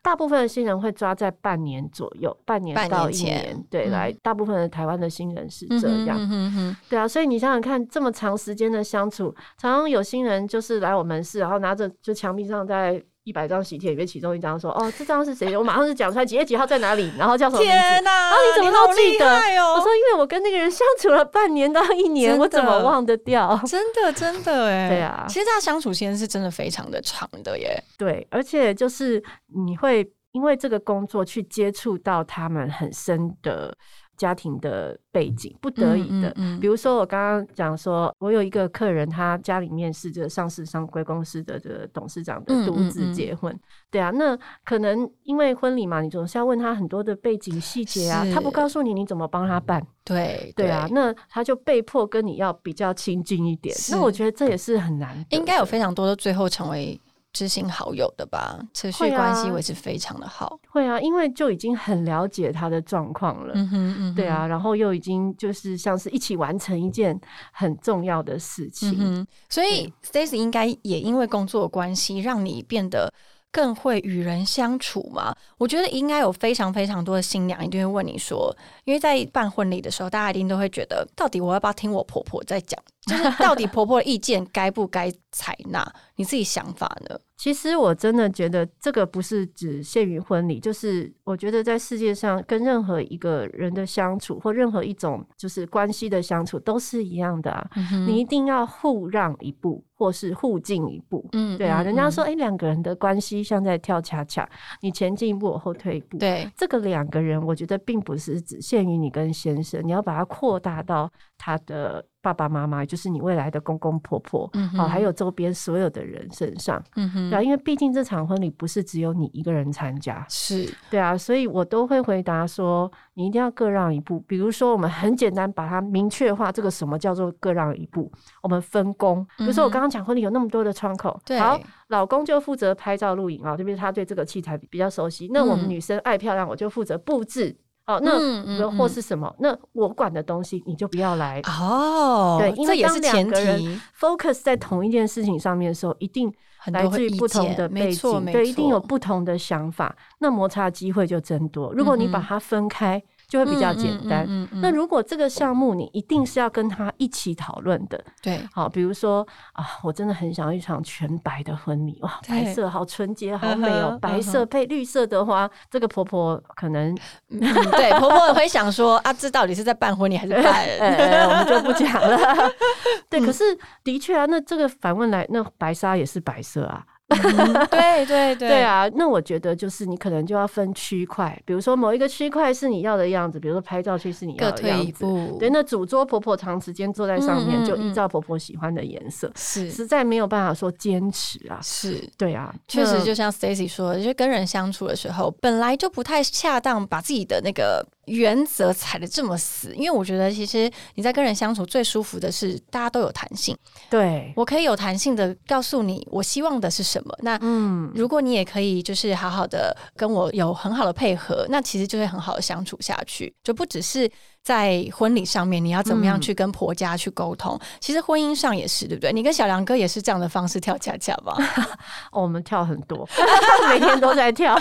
[0.07, 6.17] 大部分的新人会抓在半年左右，半年到一年年，对，嗯来大部分的台湾的新人是这样。
[6.17, 17.73] 嗯哼嗯哼对啊，所以你想想看，这么长时间的相处，常常有新人就是来我们市，然后拿着就墙壁上在一百张喜帖里面其中一张说：“哦，这张是谁？”我马上就讲出来几月几号在哪里，然后叫什么名字。
[17.77, 18.29] 天哪！
[18.29, 19.25] 啊你怎么好都记得？
[19.25, 29.21] 我说：“因为我跟那个人相处了半年到一年，我怎么忘得掉真的真的哎， 对啊其实他相处时间是真的非常的长的耶。？”对，而且就是
[29.65, 33.75] 你会因为这个工作去接触到他们很深的
[34.17, 36.29] 家庭的背景，不得已的。
[36.29, 36.59] 嗯嗯嗯。
[36.59, 43.57] 比如说，我刚刚讲说，我有一个客人，他家里面是这个上市商贵公司的这个董事长的嗯独子结婚，
[43.89, 49.85] 对啊，那可能因为婚礼嘛，你总是要问他很多的背景细节啊，他不告诉你，你怎么帮他办？
[50.03, 53.75] 对对啊，那他就被迫跟你要比较亲近一点。
[53.91, 56.99] 那我觉得这也是很难，应该有非常多的最后成为
[57.33, 60.59] 知心好友的吧，持续关系维持非常的好。
[60.69, 63.53] 会啊，因为就已经很了解他的状况了。
[63.55, 67.19] 嗯哼嗯哼，对啊，然后又已经就是像是一起完成一件
[67.51, 68.95] 很重要的事情。
[68.99, 73.13] 嗯，所以 Stacy 应该也因为工作关系，让你变得
[73.51, 75.35] 更会与人相处嘛？
[75.59, 82.81] 我觉得应该有非常非常多的新娘一定会问你说，因为在办婚礼的时候，大家一定都会觉得，到底我要不要听我婆婆在讲？
[83.07, 85.89] 就是 到底婆婆的意见该不该采纳？
[86.15, 87.17] 你自己想法呢？
[87.37, 97.69] 其实我真的觉得这个不是只限于婚礼，就是我觉得在世界上跟任何一个人的相处，或任何一种就是关系的相处都是一样的啊。
[98.07, 101.29] 你一定要互让一步，或是互进一步。
[101.33, 104.49] 嗯对啊，人家说，哎、两个人的关系像在跳恰恰，
[104.81, 106.17] 你前进一步，我后退一步。
[106.17, 116.83] 对，这个两个人，我觉得并不是只限于你跟先生，你要把它扩大到他的爸爸妈妈，就是你未来的公公婆婆，嗯哼哦，还有周边所有的人身上。
[116.97, 124.19] 嗯哼，对啊，因为毕竟这场婚礼不是只有你一个人参加，是，对啊，所以我都会回答说，你一定要各让一步。
[124.27, 128.11] 比如说，我们很简单把它明确化，这个什么叫做各让一步？
[128.43, 129.25] 我们分工。
[129.37, 135.29] 比如说，我刚刚讲婚礼有那么多的窗口，对，好，老公就负责拍照录影啊，特别是他对这个器材比较熟悉。
[135.31, 137.55] 那我们嗯女生爱漂亮，我就负责布置。
[137.87, 139.33] 哦，那嗯或嗯是什么？
[139.39, 146.31] 那我管的东西你就不要来哦，对因为也是前提，focus 在同一件事情上面的时候，一定
[146.65, 151.71] 来自于不同的背景，对，一定有不同的想法，那摩擦机会就增多。
[151.73, 154.27] 如果你把它分开，就会比较简单。
[154.61, 166.97] 那如果这个项目你一定是要跟他一起讨论的，对，好，比如说啊，我真的很想要一场全白的婚礼，哇，白色好纯洁，好美哦白色配绿色的花，这个婆婆可能
[167.29, 167.39] 嗯
[167.71, 170.65] 对，婆婆会想说啊，这到底是在办婚礼还是办？
[170.79, 172.17] 呃， 我们就不讲了。
[173.09, 173.43] 对，嗯可是
[173.83, 176.85] 的确啊，那这个反问来，那白纱也是白色啊。
[177.09, 184.85] 嗯对对对对，啊，那我觉得就是你可能就要分区块，比如说某一个区块是你要的样子，比如说拍照区是你要的样子。
[184.85, 191.59] 一步，对，那主桌婆婆长时间坐在上面，嗯嗯就依嗯照婆婆喜欢的颜色，是实在没有办法说坚持啊。
[191.63, 192.03] 是。
[192.17, 199.73] 对啊，确实，就像 Stacy 说的，就跟人相处的时候，本来就不太恰当把自己的那个原则踩的这么死。
[199.75, 203.55] 因为我觉得，其实你在跟人相处最舒服的是，大家都有弹性。
[203.89, 207.15] 对，我可以有弹性的告诉你，我希望的是什么。
[207.19, 214.09] 那嗯，如果你也可以就是好好的跟我有很好的配合，那其实就会很好的相处下去，就不只是
[214.43, 219.11] 在婚礼上面你要怎么样嗯去跟婆家去沟通，其实婚姻上也是，对不对？
[219.13, 221.35] 你跟小梁哥也是这样的方式跳恰恰吧？
[222.11, 223.07] 哦我们跳很多，
[223.69, 224.57] 每天都在跳。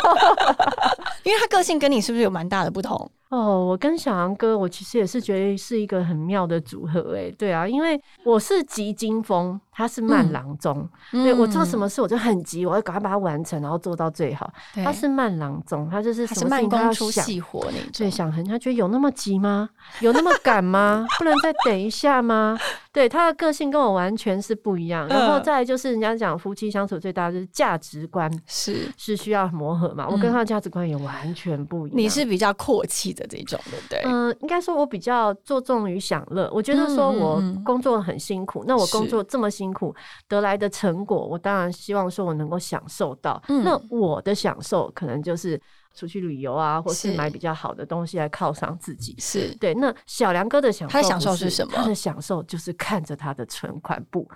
[1.24, 3.10] 因为他个性跟你是不是有蛮大的不同？
[3.28, 7.30] 哦，我跟小杨哥，我其实也是觉得是一个很妙的组合诶。
[7.36, 10.88] 对啊，因为我是急惊风，他是慢嗯郎中。
[11.12, 11.86] 对我做什么？
[11.88, 14.50] 事我就很急，我要赶快把它完成，然后做到最好。
[14.74, 17.24] 他是慢郎中，他就是什么事情都要工出想。
[17.24, 18.10] 细活那对，种。
[18.10, 19.68] 想很，他觉得有那么急吗？
[20.00, 21.06] 有那么赶吗？
[21.18, 22.58] 不能再等一下吗？
[22.92, 25.06] 对，他的个性跟我完全是不一样。
[25.06, 31.98] 然后嗯再来就是人家讲夫妻相处最大的就是价值观是，是需要磨合嘛，我跟嗯他的价值观也完全不一样。
[31.98, 34.02] 你是比较阔气的这种，对不对？
[34.06, 36.50] 嗯，应该说，我比较着重于享乐。
[36.52, 39.94] 我觉得说我嗯工作很辛苦，那我工作这么辛苦
[40.28, 43.42] 得来的成果，我当然希望说我能够享受到。
[43.48, 45.60] 嗯那我的享受可能就是
[45.96, 49.16] 出去旅游啊，或是是买比较好的东西来犒赏自己。
[49.18, 54.28] 是对，那小梁哥的享受，他的享受是什么他的享受就是看着他的存款簿，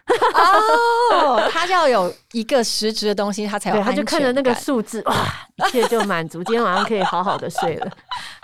[1.12, 5.14] 哦，他要有一个实质的东西，他才有，他就看着那个数字，哇，
[5.57, 7.92] 一切就满足，今天晚上可以好好的睡了。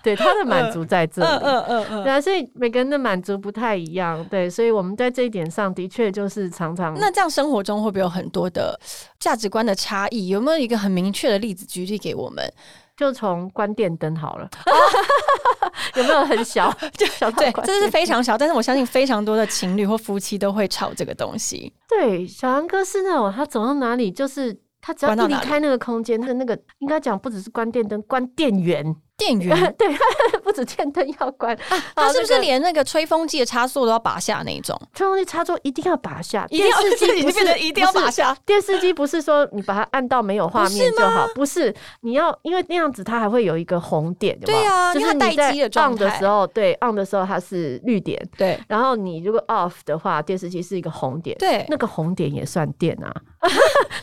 [0.03, 1.29] 对他的满足在这里。
[1.43, 2.05] 嗯嗯嗯。
[2.05, 6.95] 对啊，所以每个人的满足不太一样，对，所以我们在这一点上的确就是常常。
[6.99, 8.79] 那这样生活中会不会有很多的
[9.19, 10.29] 价值观的差异？
[10.29, 12.53] 有没有一个很明确的例子举例给我们？
[12.97, 14.49] 就从关电灯好了，
[15.97, 16.73] 有没有很小？
[16.97, 21.73] 就小对，这是非常小，但是我相信非常多的情侣或夫妻都会吵这个东西。
[21.89, 28.97] 对，小杨哥是那种他走到哪里就是他只要一离开那个空间，他的那个应该讲不只是关电灯，关电源。
[29.17, 29.57] 电源。
[29.77, 29.89] 对，
[30.43, 31.57] 不止电灯要关，
[31.95, 34.81] 他是不是连那个吹风机的插座都要拔下那一种？
[34.95, 38.37] 吹风机插座一定要拔下，电视机 不是一定要拔下。
[38.47, 46.07] 电视机不是说你把它按到没有画面就好，不是你要，因为那样子它还会有一个红点，对啊，就是待机的状态。
[46.07, 53.13] 的时候，对，on 的时候它是绿点，对，然后你如果 off 的话，电视机是一个红点，对，那个红点也算电啊，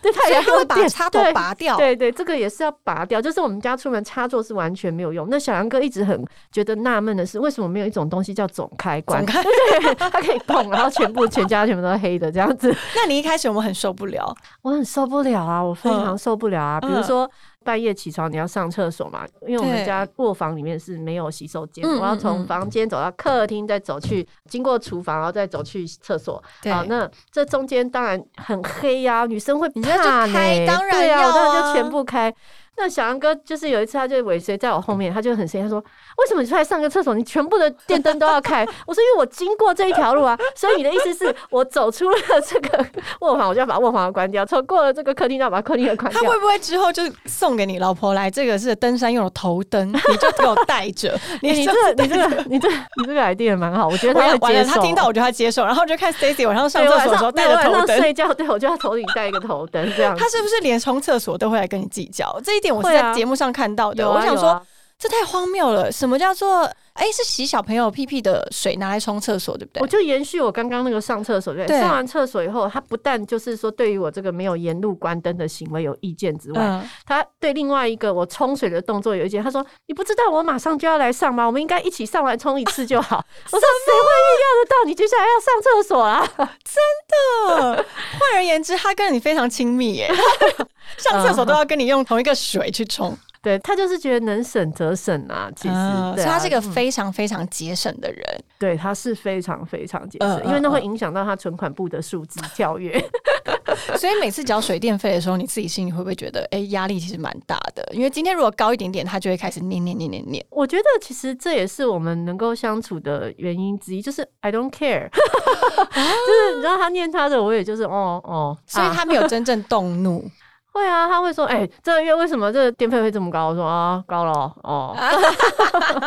[0.01, 5.27] 对，它也会把插头拔掉，对对，这个也是要拔掉，就是我们家出门插座是完全没有用。
[5.29, 5.83] 那小杨哥。
[5.83, 9.21] 一直很觉得纳闷的是，为什么没有一种东西叫总开关？
[9.27, 12.73] 对，它可以动，然后全部全家全部都是黑的这样子。
[12.95, 14.33] 那你一开始我们很受不了？
[14.61, 16.79] 我很受不了啊，我非常受不了啊。
[16.79, 17.29] 比如说
[17.65, 26.41] 半夜起床你要上厕所嘛，因为我们家卧房里面是没有洗手间，我要从房间走到客厅，再走去经过厨房，然后再走去厕所。
[26.71, 30.65] 好，那这中间当然很黑呀，女生会怕呢。
[30.65, 32.33] 当然要，当然就全部开。
[32.75, 35.79] 那小杨哥就是有一次，他就尾随在我后面，他就很生气，他说
[36.17, 42.17] ：“为什么你出来上个厕所，你全部的电灯都要开？” 我说：“因为我经过这一条路啊，所以你的意思是我走出了
[42.49, 42.85] 这个
[43.21, 48.29] 卧房，我就要把卧房关掉；走过了这个客厅，就要把客厅的关掉。”他会不会之后就送给你老婆来？
[48.29, 51.17] 这个是登山用的头灯，你就给我带着。
[51.43, 54.73] 你你这个你这个你这你这个 idea 蛮好，我觉得他会接受。
[54.73, 60.17] 他听到我觉得他接受，然后就看 Stacy 晚上上厕所的时候带着头灯睡觉，对我就要头顶戴一个头灯这样。
[60.17, 62.35] 他是不是连冲厕所都会来跟你计较？
[62.43, 63.43] 这一点我是在节目上。
[63.43, 64.65] 上看到的，我想说，
[65.03, 65.91] 这太荒谬了。
[65.91, 66.61] 什么叫做
[66.93, 69.81] 哎，是洗小朋友屁屁的水拿来冲厕所，对不对？
[69.81, 79.43] 我就延续我刚刚那个上厕所，对，上完厕所以后，他不但就是说对于我这个没有沿路关灯的行为有意见之外，他对另外一个我冲水的动作有意见。
[79.43, 81.45] 他说：“你不知道我马上就要来上吗？
[81.45, 83.17] 我们应该一起上完冲一次就好。
[83.51, 86.25] ”我说：“谁会预料得到你接下来要上厕所啊？”
[86.63, 87.85] 真的。
[88.17, 90.09] 换而言之，他跟你非常亲密耶。
[90.97, 95.51] 上厕所都要跟你用同一个水去冲，对他就是觉得能省则省啊。
[95.55, 95.73] 其实，
[96.15, 98.23] 所以他是一个非常非常节省的人。
[98.57, 102.93] 对，他是非常非常节省，因为那会影响到他存款部的数字 跳跃。
[103.97, 107.83] 所以每次交水电费的时候，你自己心里会不会觉得，哎，压力其实蛮大的？
[107.91, 110.45] 因为今天如果高一点点，他就会开始念念念念念。
[110.49, 120.29] 我觉得其实这也是我们能够相处的原因之一，就是 I don't care， 就是你知道他念他的，我也就是哦哦，所以他没有真正动怒。
[120.73, 124.95] 会啊，他会说：“哎，这个月为什么这个电费会这么高？”我说：“啊，高了哦。”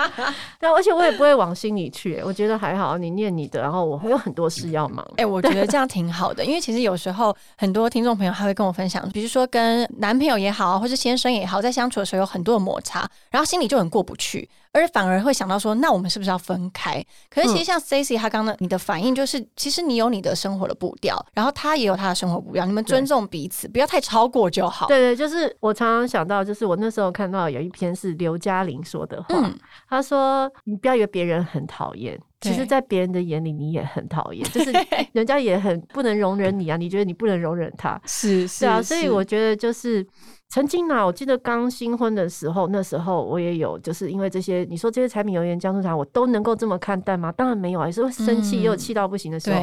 [0.58, 5.06] 对，而且我也不会往心里去，我觉得还好，你念你的，然后我会有很多事要忙。
[5.18, 14.48] 哎，我觉得这样挺好的，因为其实有时候很多听众朋友还会跟我分享，比如说跟男朋友也好，或是先生也好，在相处的时候有很多的摩擦，然后心里就很过不去。
[14.76, 17.02] 而反而会想到说，那我们是不是要分开？
[17.30, 24.86] 可是其实像 Stacy 他刚刚你的反应就是，其实你有你的生活的步调，然后他也有他的生活步调，你们尊重彼此，不要太超过就好。
[24.86, 29.50] 对对，就是我常常想到，就是我那时候看到有一篇是刘嘉玲说的话，
[29.88, 34.72] 她说：“你不要以为别人很讨厌，其实在别人的眼里你也很讨厌，就是
[35.12, 40.06] 人家也很不能容忍你啊，你觉得你不能容忍他，是是啊，所以我觉得就是。”
[40.48, 47.32] 曾经啊，我记得刚新婚的时候，那时候我也有，就是因为这些，你说这些柴米油盐酱醋茶，我都能够这么看淡吗？
[47.32, 49.60] 当然没有啊，也是会生气，也有气到不行的时候。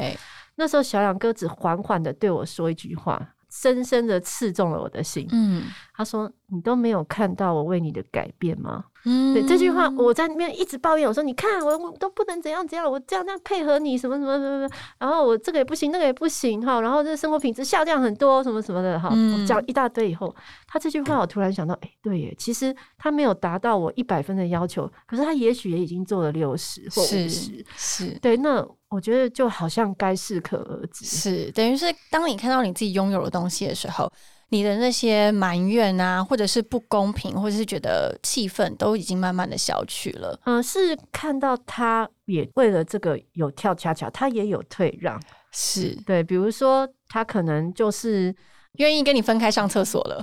[0.56, 5.26] 那时候小两哥只缓缓的对我说一句话，深深的刺中了我的心。
[5.32, 5.64] 嗯，
[5.96, 19.10] 他说：“你都没有看到我为你的改变吗？”嗯，对这句话，我在那边一直抱怨，我说：“你看，我我都不能怎样怎样，我这样这样配合你，什么什么什么，然后我这个也不行，那个也不行，哈，然后这生活品质下降很多，什么什么的，哈，
[19.46, 20.34] 讲一大堆以后，
[20.68, 28.08] 他这句话我突然想到，哎，对耶，其实他没有达到我一百分的要求，可是他也许也已经做了六十或五十，是。
[28.22, 34.10] 对，那我觉得就好像该适可而止，是等于是当你看到你自己拥有的东西的时候。
[34.54, 40.40] 你的那些埋怨啊，或者是不公平，或者是觉得气愤，都已经慢慢的消去了。
[40.46, 45.20] 嗯，是看到他也为了这个有跳恰恰，他也有退让，
[45.52, 46.22] 是对。
[46.22, 48.34] 比如说，他可能就是
[48.74, 50.22] 愿意跟你分开上厕所了，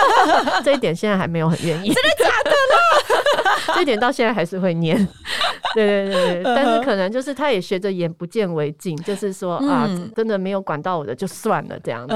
[0.64, 3.24] 这一点现在还没有很愿意，真的假的呢？
[3.74, 4.96] 这点到现在还是会念，
[5.74, 12.14] 对对对对，但是可能就是他也学着眼不见为净，就是说啊，真的没有管到我的就算了这样子。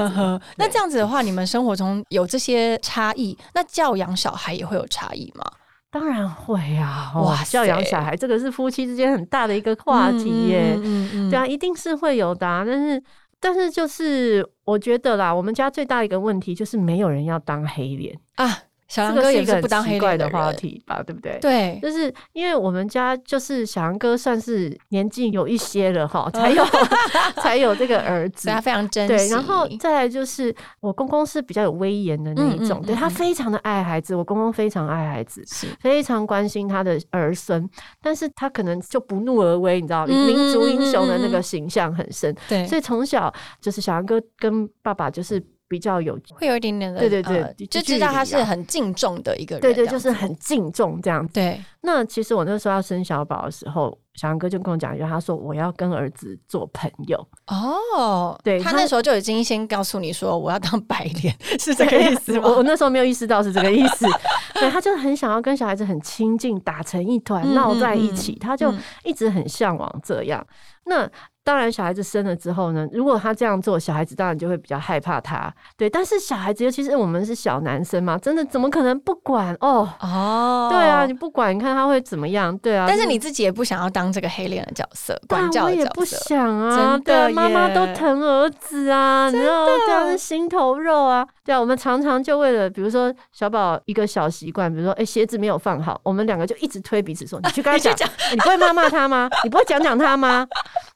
[0.57, 5.43] 那这样子的话，你们生活中有这些差异，那教养小孩也会有差异吗？
[5.91, 7.11] 当然会啊！
[7.15, 10.73] 哇哇，教养小孩这个是夫妻之间很大的一个话题耶。
[10.77, 13.03] 嗯嗯嗯对啊，一定是会有的、啊，但是
[13.41, 18.57] 但是就是我觉得啦，我们家最大一个问题就是没有人要当黑脸，啊，
[18.91, 21.39] 小这杨哥也是一个不当黑奇怪的人话，题吧，对不对？
[21.39, 26.61] 对，就是因为我们家就是小杨哥算是年纪有一些了哈，才有
[27.41, 28.49] 才有这个儿 子。
[28.49, 29.15] 他非常珍惜。
[29.15, 37.65] 对，然后再来就是我公公是比较有威严的那一种，嗯嗯对他嗯非常的爱孩子，我公公非常爱孩子，是非常关心他的儿孙，
[38.01, 45.41] 但是他可能就不怒而威，你知道，嗯民族英雄的那个形象很深，对，所以从小就是小杨哥跟爸爸就是
[45.71, 51.35] 比较有，会有一点点的，对对对呃就知道他是很敬重的一个人，对对，就是很敬重这样子。
[51.35, 62.63] 对，那其实我那时候要生小宝的时候，小杨哥就跟我讲一句，他说我要跟儿子做朋友，哦，对他他那时候就已经先告诉你说我要当白脸， 是这个意思我我？
[62.63, 64.05] 那时候没有意识到是这个意思，
[64.59, 70.45] 对他就很想要跟小孩子很亲近，打成一团，嗯闹在嗯一起，嗯他就嗯一直很向往这样。
[70.85, 71.09] 那
[71.43, 75.51] 当然，小孩子生了之后呢，如果他这样做，小孩子当然就会比较害怕他。
[75.75, 79.89] 对，但是小孩子，尤其是我们是小男生嘛，真的怎么可能不管哦？
[80.01, 82.55] 哦，对啊，你不管，你看他会怎么样？
[82.59, 86.25] 对啊，但是你自己也不想要当这个黑脸的角色，管教我也不的角色。
[86.29, 91.27] 想啊，真的妈妈都疼儿子啊，你知道这样是心头肉啊。
[91.51, 99.29] 对啊，我们常常就为了，比如说小宝一个小习惯，比如说哎、鞋子没有放好，我们两个就一直推彼此说，你去跟他讲， 你不会骂骂他吗？
[99.43, 100.47] 你不会讲讲他吗？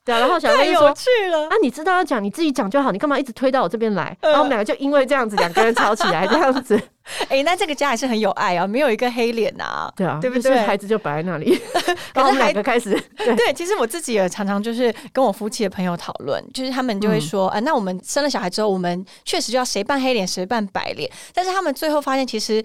[0.06, 0.94] 对啊，然后小黑就说。
[0.94, 4.16] 去了啊，，你知道要讲，你自己讲就好，你干嘛一直推到我这边来？
[4.22, 6.80] 呃然后我们两个就因为这样子，两个人吵起来，这样子，
[7.30, 9.92] 哎，那这个家还是很有爱啊，没有一个黑脸啊。
[9.96, 11.60] 对啊，对不就是对孩子就摆在那里，
[12.14, 22.64] 然后我们两个开始， 对，对，其实我自己也常常就是跟我夫妻的朋友讨论，就是他们就会说，啊、那我们生了小孩之后，我们确实就要谁扮黑脸，谁扮白脸，但是他们最后发现，其实。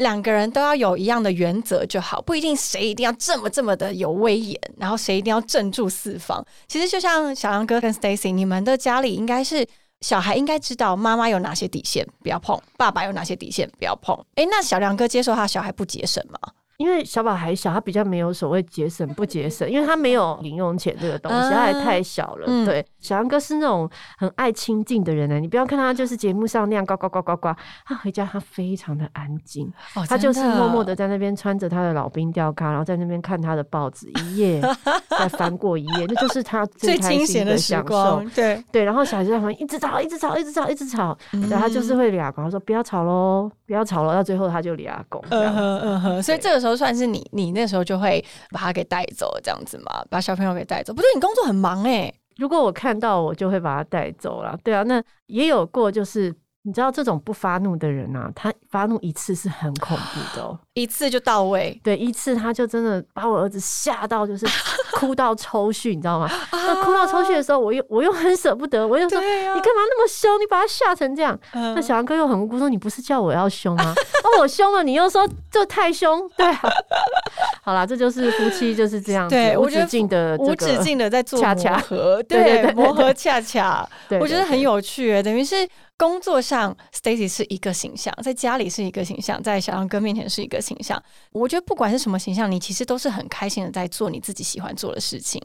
[0.00, 6.42] 两个人都要有一样的原则就好，不一定谁一定要这么这么的有威严，然后谁一定要镇住四方。
[6.66, 9.62] 其实就像小杨哥跟 Stacy，你们的家里应该是
[10.00, 14.18] 小孩应该知道妈妈有哪些底线不要碰，爸爸有哪些底线不要碰。
[14.36, 16.38] 诶，那小梁哥接受他小孩不节省吗？
[16.78, 22.44] 因为小宝还小，他比较没有所谓节省不节省，因为他没有零用钱这个东西，嗯他还太小了。
[22.46, 23.88] 嗯对，小杨哥是那种
[24.18, 27.48] 很爱亲近的人呢，你不要看他就是节目上那样呱呱呱呱呱，
[27.84, 34.60] 他回家他非常的安静，哦他就是默默的在那边穿着他的老兵吊咖，然后在那边看他的报纸，一页
[35.08, 37.88] 再翻过一页，那就是他最清闲的时享受。
[37.88, 41.48] 光。，对，对，然后小孩就在旁边一直吵，一直吵，一直吵，一直吵，嗯。
[41.48, 45.54] 对，他就是会俩公，他说不要吵喽，不要吵喽，到最后他就俩公这样。
[45.54, 46.42] 嗯哼嗯哼，所以对。
[46.42, 50.92] 这个时候算是你，你那时候就会把他给带走，这样子嘛，把小朋友给带走。
[50.92, 54.58] 不对，你工作很忙哎、如果我看到，我就会把他带走了。
[54.64, 60.58] 对啊，那也有过，就是你知道这种不发怒的人啊，他发怒一次是很恐怖的哦。
[60.72, 61.78] 一次就到位。
[61.84, 64.46] 对，一次他就真的把我儿子吓到，就是
[64.92, 66.30] 哭到抽搐，你知道吗？
[66.52, 69.20] 那哭到抽搐的时候，我又我又很舍不得，我又说。
[69.20, 70.40] 你干嘛那么凶？
[70.40, 71.38] 你把他吓成这样？
[71.52, 73.94] 嗯那小杨哥又很无辜说：“你不是叫我要凶吗？
[74.24, 76.60] 哦，我凶了，你又说这太凶，对啊。
[77.70, 83.88] 好啦，这就是夫妻就是这样子，无止境的这无止境的在做磨恰恰合， 对磨合恰恰，
[84.20, 85.54] 我觉得很有趣耶，等于是
[85.96, 91.00] 工作上 Stacy 是一个形象，在家里是一个形象，在小杨哥面前是一个形象。
[91.30, 95.40] 我觉得不管是什么形象，你其实都是很开心的在做你自己喜欢做的事情。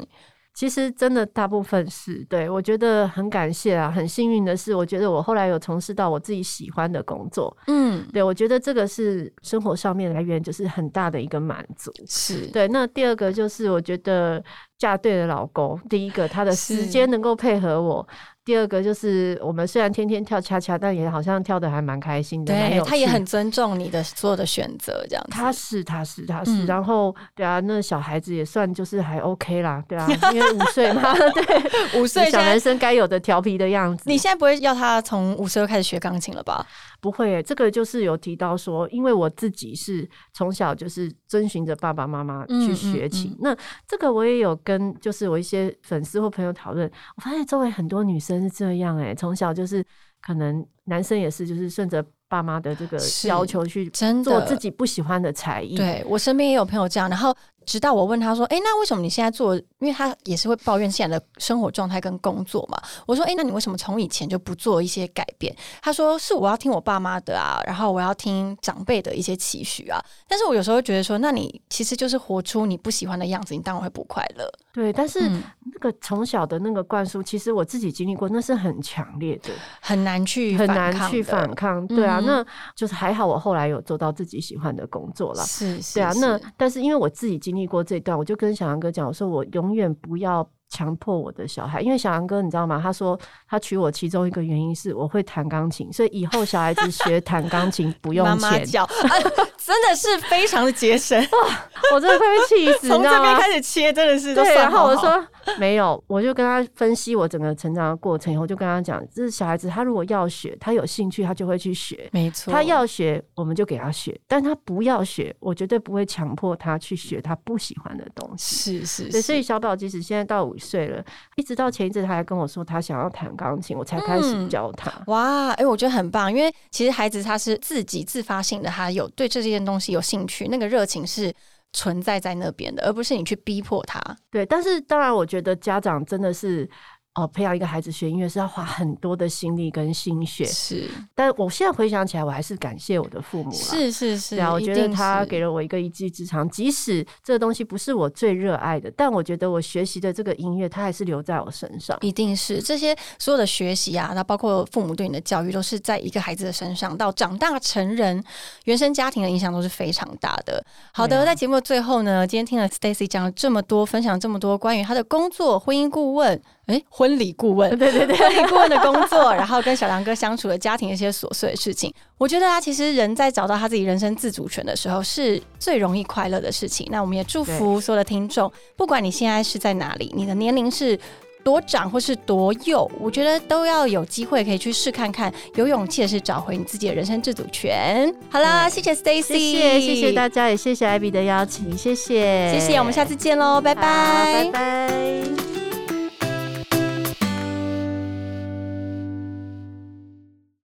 [0.55, 11.91] 其实真的大部分是对我觉得很感谢啊，很幸运的是，我觉得我后来有从事到我自己喜欢的工作，嗯，对我觉得这个是生活上面来源就是很大的一个满足。
[12.07, 14.41] 是对，那第二个就是我觉得
[14.77, 18.07] 嫁对了老公，第一个他的时间能够配合我。
[18.45, 25.31] 第二个就是我们虽然天天跳恰恰，但也好像跳的还蛮开心的，对他也很尊重你的所有的选择，这样子。
[25.31, 34.03] 他是他是他是，嗯然后对啊，那小孩子也算就是还 OK 啦，对啊，因为五岁嘛， 对，五岁，小男生该有的调皮的样子。
[34.05, 36.63] 你现在不会要他从五岁就开始学钢琴了吧？
[37.05, 43.29] 不会耶，这个就是有提到说，因为我自己是从小就是遵循着爸爸妈妈去学琴。
[43.29, 49.85] 嗯嗯那这个我也有跟就是我一些粉丝或朋友讨论，我发现周围很多女生是这样哎，从小就是
[50.19, 52.97] 可能男生也是就是顺着爸妈的这个
[53.27, 53.87] 要求去
[54.23, 55.77] 做自己不喜欢的才艺。
[55.77, 57.31] 对我身边也有朋友这样，然后
[57.65, 59.55] 直到我问他说：“哎，那为什么你现在做？
[59.55, 74.49] 因为他也是会抱怨现在的生活状态跟工作嘛。”我说：“哎，那你为什么从以前就不做一些改变？”他说：“是我要听我爸妈的啊，然后我要听长辈的一些期许啊。”但是我有时候觉得说，那你其实就是活出你不喜欢的样子，你当然会不快乐。
[74.73, 79.49] 对，但是那个从小的那个灌输，其实我自己经历过，那是很强烈的，
[79.79, 81.85] 很难去很难去反抗。
[81.87, 82.45] 对啊，那
[82.75, 85.43] 就是还好，我后来有做到自己喜欢的工作了。
[85.43, 86.11] 是，对啊。
[86.17, 90.47] 那但是因为我自己经历过这段，我就跟小杨哥讲，我说我永远不要。
[90.67, 92.79] 强迫我的小孩，因为小杨哥你知道吗？
[92.81, 101.67] 他说他娶我其中一个原因是我会弹钢琴，所以以后小孩子学弹钢琴不用钱，真的是非常的节省哇！
[101.93, 104.55] 我真的快被气死， 从这边开始切真的是对。
[104.55, 105.23] 然后我说
[105.57, 112.51] 没有，我就跟他分析我整个成长的过程以后，就跟他讲，这是小孩子他如果要学，他有兴趣他就会去学，没错。
[112.51, 118.83] 他要学我们就给他学，但他不要学，我绝对不会强迫他去学他不喜欢的东西。
[118.83, 120.53] 是是，所以小宝即使现在到五。
[120.65, 124.91] 岁了，一直到前一阵他还跟我说他想要弹钢琴，我才开始教他。
[125.05, 131.31] 哇，哎，我觉得很棒，因为其实孩子他是自己自发性的，他有对这件东西有兴趣，那个热情是
[131.75, 134.01] 存在在那边的，而不是你去逼迫他。
[134.31, 136.67] 对，但是当然，我觉得家长真的是。
[137.15, 140.89] 哦，培养一个孩子学音乐是要花很多的心力跟心血，是。
[141.15, 143.55] 但我现在回想起来，我还是感谢我的父母了。
[143.55, 151.97] 是是是，对啊，我觉得他给了我一个一技之长，即使这个东西不是我最热爱的，但我觉得我学习的这个音乐，它还是留在我身上。
[152.01, 158.21] 一定是这些所有的学习啊，那包括父母对你的教育，都是在一个孩子的身上，到长大成人，
[158.65, 160.61] 原生家庭的影响都是非常大的。
[160.91, 166.41] 好的，在节目的最后呢，今天听了 Stacy 讲了这么多，分享这么多关于他的工作、婚姻顾问。
[166.67, 176.87] 哎，婚礼顾问， 对对对，婚礼顾问的工作， 然后跟小梁哥相处的家庭一些琐碎的事情，我觉得啊，其实人在找到他自己人生自主权的时候，是最容易快乐的事情。
[176.89, 180.97] 那我们也祝福所有的听众，不管你现在是在哪里，你的年龄是
[181.43, 188.11] 多长或是多幼，我觉得都要有机会可以去试看看，有勇气的是找回你自己的人生自主权。
[188.31, 192.51] 好啦，谢谢 Stacy，谢谢谢谢大家，也谢谢艾比的邀请，谢谢。
[192.51, 194.45] 谢谢，我们下次见喽，拜拜。
[194.45, 195.74] 拜拜。